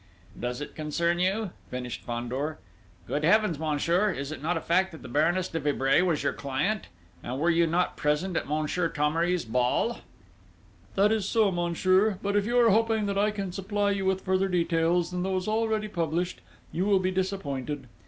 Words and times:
"Does 0.39 0.61
it 0.61 0.73
concern 0.73 1.19
you?" 1.19 1.51
finished 1.69 2.03
Fandor. 2.03 2.57
"Good 3.07 3.23
heavens, 3.23 3.59
monsieur, 3.59 4.11
is 4.11 4.31
it 4.31 4.41
not 4.41 4.57
a 4.57 4.59
fact 4.59 4.91
that 4.91 5.03
the 5.03 5.07
Baroness 5.07 5.47
de 5.47 5.59
Vibray 5.59 6.01
was 6.01 6.23
your 6.23 6.33
client? 6.33 6.87
And 7.21 7.37
were 7.37 7.51
you 7.51 7.67
not 7.67 7.97
present 7.97 8.35
at 8.35 8.47
Monsieur 8.47 8.89
Thomery's 8.89 9.45
ball?" 9.45 9.99
"That 10.95 11.11
is 11.11 11.29
so, 11.29 11.51
monsieur; 11.51 12.17
but 12.23 12.35
if 12.35 12.47
you 12.47 12.57
are 12.57 12.71
hoping 12.71 13.05
that 13.05 13.17
I 13.19 13.29
can 13.29 13.51
supply 13.51 13.91
you 13.91 14.05
with 14.05 14.25
further 14.25 14.47
details 14.47 15.11
than 15.11 15.21
those 15.21 15.47
already 15.47 15.87
published, 15.87 16.41
you 16.71 16.85
will 16.85 16.97
be 16.99 17.11
disappointed. 17.11 17.85